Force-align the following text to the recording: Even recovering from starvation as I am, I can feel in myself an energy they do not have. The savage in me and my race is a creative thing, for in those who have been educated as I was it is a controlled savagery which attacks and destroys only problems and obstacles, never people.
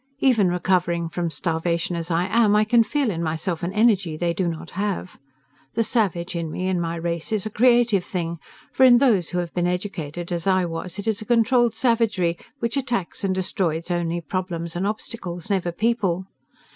Even 0.17 0.49
recovering 0.49 1.09
from 1.09 1.29
starvation 1.29 1.95
as 1.95 2.09
I 2.09 2.25
am, 2.25 2.55
I 2.55 2.63
can 2.63 2.83
feel 2.83 3.11
in 3.11 3.21
myself 3.21 3.61
an 3.61 3.71
energy 3.71 4.17
they 4.17 4.33
do 4.33 4.47
not 4.47 4.71
have. 4.71 5.19
The 5.75 5.83
savage 5.83 6.35
in 6.35 6.49
me 6.49 6.67
and 6.69 6.81
my 6.81 6.95
race 6.95 7.31
is 7.31 7.45
a 7.45 7.51
creative 7.51 8.03
thing, 8.03 8.39
for 8.73 8.83
in 8.83 8.97
those 8.97 9.29
who 9.29 9.37
have 9.37 9.53
been 9.53 9.67
educated 9.67 10.31
as 10.31 10.47
I 10.47 10.65
was 10.65 10.97
it 10.97 11.05
is 11.05 11.21
a 11.21 11.25
controlled 11.25 11.75
savagery 11.75 12.35
which 12.57 12.77
attacks 12.77 13.23
and 13.23 13.35
destroys 13.35 13.91
only 13.91 14.21
problems 14.21 14.75
and 14.75 14.87
obstacles, 14.87 15.51
never 15.51 15.71
people. 15.71 16.25